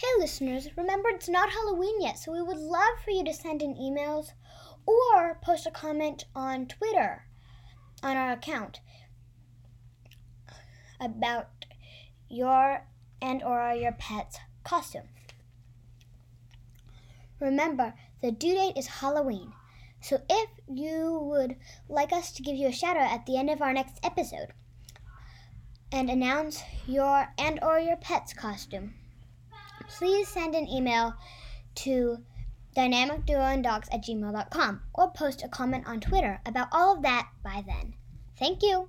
Hey, 0.00 0.18
listeners, 0.18 0.66
remember 0.78 1.10
it's 1.10 1.28
not 1.28 1.50
Halloween 1.50 2.00
yet, 2.00 2.18
so 2.18 2.32
we 2.32 2.40
would 2.40 2.56
love 2.56 2.98
for 3.04 3.10
you 3.10 3.22
to 3.22 3.34
send 3.34 3.60
in 3.60 3.74
emails 3.74 4.32
or 4.86 5.38
post 5.42 5.66
a 5.66 5.70
comment 5.70 6.24
on 6.34 6.64
Twitter 6.64 7.26
on 8.02 8.16
our 8.16 8.32
account 8.32 8.80
about 10.98 11.66
your 12.30 12.86
and 13.20 13.42
or 13.42 13.74
your 13.74 13.92
pet's 13.92 14.38
costume. 14.64 15.10
Remember, 17.38 17.92
the 18.22 18.32
due 18.32 18.54
date 18.54 18.78
is 18.78 18.86
Halloween. 18.86 19.52
So 20.00 20.22
if 20.30 20.48
you 20.66 21.18
would 21.20 21.56
like 21.90 22.10
us 22.10 22.32
to 22.32 22.42
give 22.42 22.56
you 22.56 22.68
a 22.68 22.72
shout 22.72 22.96
out 22.96 23.12
at 23.12 23.26
the 23.26 23.36
end 23.36 23.50
of 23.50 23.60
our 23.60 23.74
next 23.74 23.98
episode 24.02 24.54
and 25.92 26.08
announce 26.08 26.62
your 26.86 27.34
and 27.36 27.58
or 27.62 27.78
your 27.78 27.98
pet's 27.98 28.32
costume, 28.32 28.94
please 29.98 30.28
send 30.28 30.54
an 30.54 30.68
email 30.68 31.14
to 31.74 32.18
dynamicduoondogs 32.76 33.88
at 33.92 34.02
gmail.com 34.04 34.80
or 34.94 35.10
post 35.10 35.42
a 35.42 35.48
comment 35.48 35.86
on 35.86 36.00
Twitter 36.00 36.40
about 36.46 36.68
all 36.72 36.96
of 36.96 37.02
that 37.02 37.28
by 37.42 37.64
then. 37.66 37.94
Thank 38.38 38.62
you. 38.62 38.88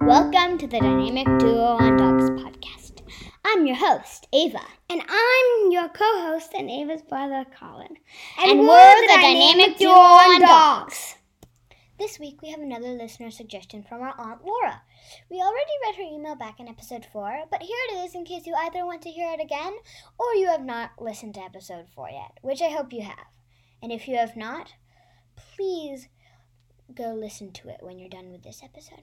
Welcome 0.00 0.58
to 0.58 0.66
the 0.66 0.78
Dynamic 0.80 1.26
Duo 1.38 1.91
host, 3.82 4.28
Ava. 4.32 4.62
And 4.88 5.02
I'm 5.08 5.72
your 5.72 5.88
co 5.88 6.04
host 6.22 6.52
and 6.56 6.70
Ava's 6.70 7.02
brother, 7.02 7.44
Colin. 7.58 7.96
And, 8.38 8.60
we're, 8.60 9.06
the, 9.08 9.18
Dynamic, 9.20 9.76
Duo 9.76 9.90
on 9.90 10.40
Dogs. 10.40 11.16
This 11.98 12.20
week 12.20 12.40
we 12.42 12.50
have 12.50 12.60
another 12.60 12.90
listener 12.90 13.32
suggestion 13.32 13.82
from 13.82 14.00
our 14.00 14.14
Aunt 14.16 14.44
Laura. 14.44 14.82
We 15.28 15.40
already 15.40 15.72
read 15.84 15.96
her 15.96 16.14
email 16.14 16.36
back 16.36 16.60
in 16.60 16.68
episode 16.68 17.04
4, 17.12 17.46
but 17.50 17.62
here 17.62 17.76
it 17.90 18.04
is 18.04 18.14
in 18.14 18.24
case 18.24 18.46
you 18.46 18.54
either 18.54 18.86
want 18.86 19.02
to 19.02 19.10
hear 19.10 19.32
it 19.32 19.42
again 19.42 19.72
or 20.16 20.34
you 20.34 20.46
have 20.46 20.64
not 20.64 20.90
listened 21.00 21.34
to 21.34 21.40
episode 21.42 21.86
4 21.92 22.10
yet, 22.10 22.38
which 22.42 22.62
I 22.62 22.70
hope 22.70 22.92
you 22.92 23.02
have. 23.02 23.26
And 23.82 23.90
if 23.90 24.06
you 24.06 24.16
have 24.16 24.36
not, 24.36 24.74
please 25.56 26.06
go 26.94 27.14
listen 27.14 27.50
to 27.54 27.68
it 27.68 27.78
when 27.80 27.98
you're 27.98 28.08
done 28.08 28.30
with 28.30 28.44
this 28.44 28.62
episode. 28.62 29.02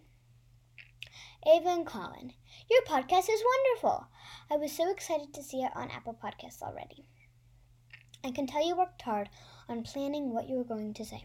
Ava 1.48 1.70
and 1.70 1.86
Colin, 1.86 2.34
your 2.70 2.82
podcast 2.82 3.30
is 3.30 3.42
wonderful. 3.45 4.08
I 4.52 4.58
was 4.58 4.73
so 4.73 4.92
excited 4.92 5.34
to 5.34 5.42
see 5.42 5.64
it 5.64 5.72
on 5.73 5.90
Apple 5.90 6.14
Podcasts 6.22 6.62
already. 6.62 7.08
I 8.26 8.32
can 8.32 8.45
tell 8.45 8.68
you 8.68 8.76
worked 8.76 9.02
hard 9.02 9.30
on 9.70 9.84
planning 9.84 10.34
what 10.34 10.50
you 10.50 10.58
were 10.58 10.66
going 10.66 10.94
to 10.95 11.06
say. 11.06 11.23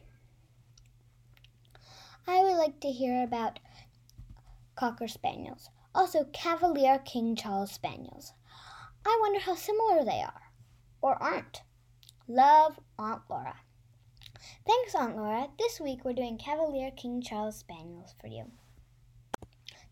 I 2.29 2.45
would 2.45 2.57
like 2.57 2.79
to 2.81 2.93
hear 2.93 3.25
about 3.25 3.59
Cocker 4.77 5.09
Spaniels, 5.09 5.69
also 5.97 6.29
Cavalier 6.33 7.01
King 7.01 7.35
Charles 7.35 7.73
Spaniels. 7.73 8.35
I 9.05 9.19
wonder 9.21 9.41
how 9.41 9.57
similar 9.57 10.05
they 10.05 10.23
are, 10.23 10.43
or 11.03 11.21
aren't. 11.21 11.63
Love, 12.29 12.79
Aunt 13.01 13.23
Laura. 13.29 13.57
Thanks, 14.65 14.95
Aunt 14.95 15.17
Laura. 15.17 15.49
This 15.59 15.81
week 15.81 16.05
we're 16.05 16.13
doing 16.13 16.39
Cavalier 16.39 16.93
King 16.93 17.21
Charles 17.21 17.57
Spaniels 17.57 18.15
for 18.21 18.29
you. 18.29 18.53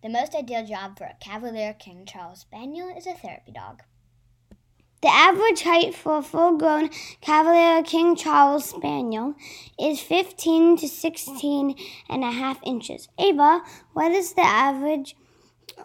The 0.03 0.09
most 0.09 0.35
ideal 0.35 0.67
job 0.67 0.99
for 0.99 1.05
a 1.05 1.15
Cavalier 1.21 1.75
King 1.75 2.05
Charles 2.07 2.41
Spaniel 2.41 2.89
is 2.89 3.07
a 3.07 3.15
therapy 3.15 3.53
dog. 3.53 3.85
The 5.01 5.09
average 5.09 5.63
height 5.63 5.95
for 5.95 6.17
a 6.17 6.23
full 6.23 6.59
grown 6.59 6.91
Cavalier 7.21 7.85
King 7.85 8.17
Charles 8.17 8.65
Spaniel 8.65 9.37
is 9.81 10.01
15 10.01 10.77
to 10.79 10.89
16 10.89 11.77
and 12.09 12.25
a 12.25 12.33
half 12.33 12.59
inches. 12.65 13.11
Ava, 13.17 13.63
what 13.93 14.11
is 14.11 14.33
the 14.33 14.43
average 14.43 15.15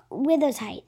withers 0.09 0.57
height? 0.57 0.85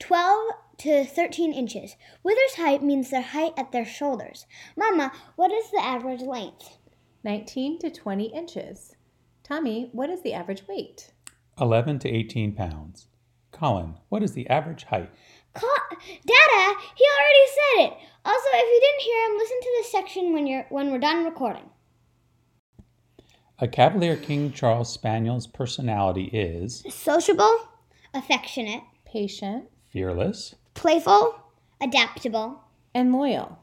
12 0.00 0.48
to 0.78 1.04
13 1.04 1.52
inches. 1.52 1.94
Withers 2.24 2.56
height 2.56 2.82
means 2.82 3.10
their 3.10 3.22
height 3.22 3.52
at 3.56 3.70
their 3.70 3.86
shoulders. 3.86 4.46
Mama, 4.76 5.12
what 5.36 5.52
is 5.52 5.70
the 5.70 5.80
average 5.80 6.22
length? 6.22 6.78
19 7.22 7.78
to 7.78 7.90
20 7.90 8.24
inches. 8.24 8.96
Tommy, 9.44 9.88
what 9.92 10.10
is 10.10 10.22
the 10.22 10.32
average 10.32 10.66
weight? 10.66 11.12
11 11.60 11.98
to 12.00 12.08
18 12.08 12.54
pounds. 12.54 13.06
Colin, 13.52 13.94
what 14.08 14.22
is 14.22 14.32
the 14.32 14.48
average 14.48 14.84
height? 14.84 15.10
Co- 15.54 15.66
Dada, 16.00 16.78
he 16.96 17.04
already 17.14 17.46
said 17.48 17.84
it. 17.86 17.92
Also, 18.24 18.48
if 18.52 18.66
you 18.66 18.80
didn't 18.80 19.02
hear 19.02 19.26
him, 19.30 19.38
listen 19.38 19.60
to 19.60 19.72
this 19.78 19.92
section 19.92 20.32
when 20.32 20.46
you're 20.46 20.66
when 20.70 20.90
we're 20.90 20.98
done 20.98 21.24
recording. 21.24 21.70
A 23.60 23.68
Cavalier 23.68 24.16
King 24.16 24.50
Charles 24.50 24.92
Spaniel's 24.92 25.46
personality 25.46 26.24
is 26.24 26.82
Sociable, 26.90 27.68
Affectionate, 28.12 28.82
Patient 29.04 29.66
fearless, 29.90 30.56
playful, 30.74 31.36
adaptable. 31.80 32.60
and 32.92 33.12
loyal. 33.12 33.58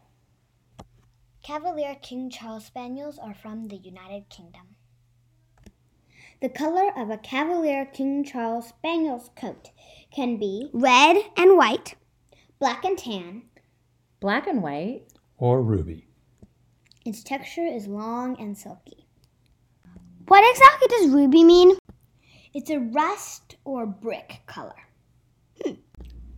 Cavalier 1.43 1.95
King 2.01 2.29
Charles 2.29 2.65
Spaniels 2.65 3.17
are 3.17 3.33
from 3.33 3.67
the 3.67 3.75
United 3.75 4.29
Kingdom. 4.29 4.75
The 6.41 6.49
color 6.49 6.91
of 6.97 7.11
a 7.11 7.19
Cavalier 7.19 7.85
King 7.85 8.23
Charles 8.23 8.69
Spaniel's 8.69 9.29
coat 9.35 9.69
can 10.11 10.37
be 10.37 10.71
red 10.73 11.17
and 11.37 11.55
white, 11.55 11.93
black 12.57 12.83
and 12.83 12.97
tan. 12.97 13.43
Black 14.19 14.47
and 14.47 14.63
white. 14.63 15.03
or 15.37 15.61
ruby. 15.61 16.07
Its 17.05 17.23
texture 17.23 17.65
is 17.65 17.85
long 17.85 18.39
and 18.39 18.57
silky. 18.57 19.05
What 20.27 20.43
exactly 20.51 20.87
does 20.87 21.11
ruby 21.11 21.43
mean? 21.43 21.77
It's 22.55 22.71
a 22.71 22.79
rust 22.79 23.57
or 23.63 23.85
brick 23.85 24.41
color. 24.47 24.81
Hmm. 25.63 25.73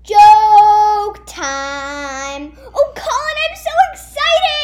Joke 0.03 1.25
time! 1.25 2.57
Oh, 2.75 2.93
Colin, 2.93 3.37
I'm 3.49 3.55
so 3.55 3.71
excited! 3.93 4.62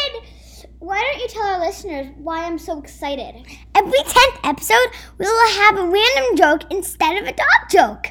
Why 0.80 1.04
don't 1.04 1.20
you 1.22 1.28
tell 1.28 1.44
our 1.44 1.60
listeners 1.60 2.08
why 2.18 2.46
I'm 2.46 2.58
so 2.58 2.80
excited? 2.80 3.36
Every 3.76 4.00
10th 4.00 4.40
episode, 4.46 4.88
we 5.18 5.26
will 5.26 5.50
have 5.50 5.78
a 5.78 5.86
random 5.86 6.38
joke 6.38 6.72
instead 6.72 7.22
of 7.22 7.28
a 7.28 7.34
dog 7.34 7.70
joke. 7.70 8.08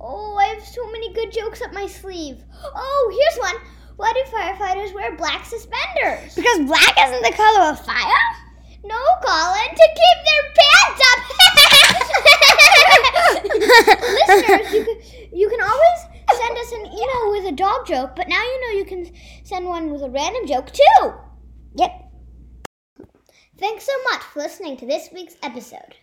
Oh, 0.00 0.36
I 0.36 0.54
have 0.54 0.64
so 0.64 0.90
many 0.90 1.12
good 1.12 1.30
jokes 1.32 1.60
up 1.60 1.74
my 1.74 1.86
sleeve. 1.86 2.42
Oh, 2.64 3.12
here's 3.12 3.38
one. 3.38 3.56
Why 3.96 4.10
do 4.14 4.22
firefighters 4.34 4.94
wear 4.94 5.14
black 5.16 5.44
suspenders? 5.44 6.34
Because 6.34 6.60
black 6.60 6.96
isn't 6.98 7.22
the 7.22 7.36
color 7.36 7.70
of 7.70 7.84
fire? 7.84 8.24
No, 8.84 8.98
Colin, 9.22 9.74
to 9.76 9.88
keep 10.00 10.18
their 10.24 10.44
pants 10.56 11.02
up. 11.12 11.20
Listeners, 14.28 14.72
you 14.72 14.84
can, 14.84 14.96
you 15.38 15.48
can 15.50 15.60
always 15.60 16.00
send 16.40 16.56
us 16.56 16.72
an 16.72 16.86
email 16.86 17.32
with 17.32 17.52
a 17.52 17.54
dog 17.54 17.86
joke, 17.86 18.16
but 18.16 18.28
now 18.28 18.42
you 18.42 18.60
know 18.62 18.78
you 18.78 18.86
can 18.86 19.12
send 19.44 19.66
one 19.66 19.92
with 19.92 20.00
a 20.02 20.08
random 20.08 20.46
joke 20.46 20.72
too. 20.72 21.12
Yep. 21.74 21.90
Thanks 23.58 23.86
so 23.86 23.92
much 24.10 24.22
for 24.22 24.40
listening 24.40 24.76
to 24.78 24.86
this 24.86 25.08
week's 25.12 25.36
episode. 25.42 25.96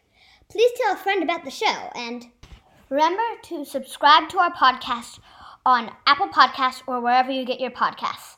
Please 0.50 0.72
tell 0.78 0.94
a 0.94 0.98
friend 0.98 1.22
about 1.22 1.44
the 1.44 1.52
show 1.52 1.90
and 1.96 2.28
remember 2.90 3.22
to 3.44 3.66
subscribe 3.66 4.30
to 4.30 4.40
our 4.40 4.52
podcast 4.52 5.20
on 5.66 5.92
Apple 6.08 6.30
Podcasts 6.30 6.82
or 6.88 7.02
wherever 7.02 7.32
you 7.32 7.46
get 7.46 7.60
your 7.60 7.72
podcasts. 7.72 8.38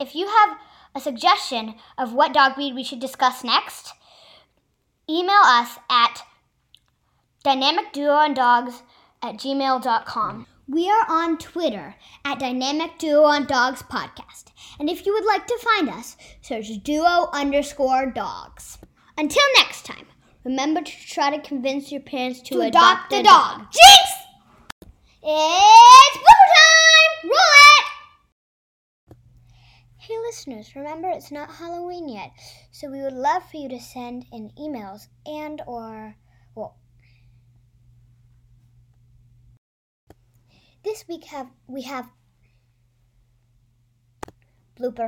If 0.00 0.14
you 0.14 0.26
have 0.26 0.58
a 0.94 1.00
suggestion 1.00 1.74
of 1.96 2.12
what 2.12 2.32
dog 2.32 2.54
breed 2.54 2.74
we 2.74 2.84
should 2.84 3.00
discuss 3.00 3.44
next, 3.44 3.92
email 5.08 5.42
us 5.44 5.78
at 5.90 6.22
dynamicduoondogs 7.44 8.82
at 9.22 9.36
gmail.com. 9.36 10.46
We 10.70 10.86
are 10.90 11.06
on 11.08 11.38
Twitter 11.38 11.94
at 12.26 12.40
Dynamic 12.40 12.98
Duo 12.98 13.22
on 13.22 13.46
Dogs 13.46 13.82
Podcast. 13.82 14.52
And 14.78 14.90
if 14.90 15.06
you 15.06 15.14
would 15.14 15.24
like 15.24 15.46
to 15.46 15.58
find 15.60 15.88
us, 15.88 16.14
search 16.42 16.68
duo 16.82 17.30
underscore 17.32 18.10
dogs. 18.10 18.76
Until 19.16 19.42
next 19.56 19.86
time, 19.86 20.04
remember 20.44 20.82
to 20.82 20.92
try 20.92 21.34
to 21.34 21.40
convince 21.40 21.90
your 21.90 22.02
parents 22.02 22.42
to, 22.42 22.60
adopt, 22.60 23.14
a 23.14 23.22
dog. 23.22 23.60
Jinx! 23.72 24.90
It's 25.22 26.18
blooper 26.18 26.48
time! 26.52 27.30
Roll 27.30 27.40
it! 27.78 29.16
Hey 29.96 30.18
listeners, 30.26 30.76
remember 30.76 31.08
it's 31.08 31.32
not 31.32 31.50
Halloween 31.50 32.10
yet, 32.10 32.32
so 32.72 32.90
we 32.90 33.00
would 33.00 33.14
love 33.14 33.42
for 33.50 33.56
you 33.56 33.70
to 33.70 33.80
send 33.80 34.26
in 34.30 34.50
emails 34.58 35.08
and 35.24 35.62
or 35.66 36.16
well 36.54 36.76
this 40.88 41.04
week 41.06 41.24
have 41.24 41.48
we 41.66 41.82
have 41.82 42.08
blooper. 44.80 45.06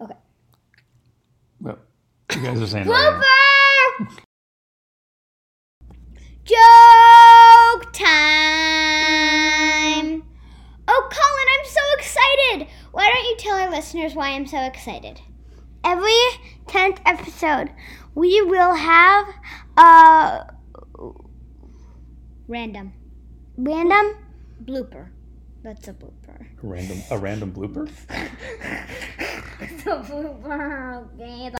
Okay. 0.00 0.16
Well, 1.60 1.78
you 2.34 2.42
guys 2.42 2.60
are 2.60 2.66
saying 2.66 2.86
Blooper! 2.86 3.22
Joke 6.44 7.92
time! 7.92 8.10
Oh, 10.88 11.08
Colin, 11.12 11.48
I'm 11.54 11.64
so 11.64 11.80
excited! 11.96 12.66
Why 12.90 13.08
don't 13.08 13.24
you 13.24 13.36
tell 13.38 13.56
our 13.56 13.70
listeners 13.70 14.16
why 14.16 14.30
I'm 14.30 14.46
so 14.46 14.58
excited? 14.62 15.20
Every 15.84 16.10
10th 16.66 16.98
episode, 17.06 17.70
we 18.16 18.42
will 18.42 18.74
have 18.74 19.28
a 19.76 20.52
Random. 22.48 22.92
random 23.56 24.16
Blooper. 24.64 25.08
That's 25.62 25.88
a 25.88 25.92
blooper. 25.92 26.46
Random 26.62 27.02
a 27.10 27.18
random 27.18 27.52
blooper? 27.52 27.88
It's 29.60 29.86
a 29.86 29.90
blooper, 29.90 31.06
okay. 31.14 31.54